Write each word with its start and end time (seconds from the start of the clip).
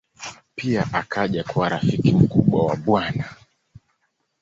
Pia 0.55 0.87
akaja 0.93 1.43
kuwa 1.43 1.69
rafiki 1.69 2.11
mkubwa 2.11 2.65
wa 2.65 2.75
Bw. 2.75 2.99